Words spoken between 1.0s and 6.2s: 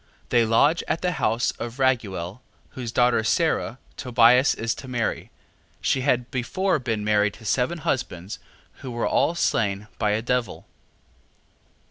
the house of Raguel, whose daughter Sara, Tobias is to marry; she